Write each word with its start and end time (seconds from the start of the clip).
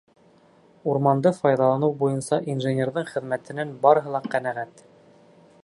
Урманды 0.93 1.31
файҙаланыу 1.39 1.93
буйынса 1.99 2.39
инженерҙың 2.53 3.07
хеҙмәтенән 3.11 3.75
барыһы 3.85 4.15
ла 4.17 4.23
ҡәнәғәт. 4.37 4.83